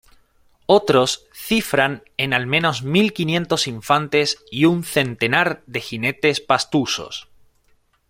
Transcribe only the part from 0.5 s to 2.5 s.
Otros cifran en al